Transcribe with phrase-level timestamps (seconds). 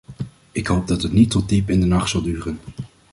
[0.51, 2.59] Ik hoop dat het niet tot diep in de nacht zal duren.